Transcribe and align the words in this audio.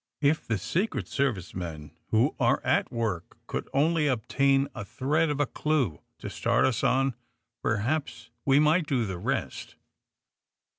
If 0.21 0.47
the 0.47 0.57
Secret 0.57 1.07
Service 1.07 1.53
men 1.53 1.91
who 2.09 2.35
are 2.39 2.59
at 2.63 2.91
work 2.91 3.37
could 3.45 3.69
only 3.71 4.07
obtain 4.07 4.67
a 4.73 4.83
thread 4.83 5.29
of 5.29 5.39
a 5.39 5.45
clue 5.45 6.01
to 6.17 6.27
start 6.27 6.65
us 6.65 6.83
on, 6.83 7.13
perhaps 7.61 8.31
we 8.43 8.57
might 8.59 8.87
do 8.87 9.05
the 9.05 9.19
rest. 9.19 9.75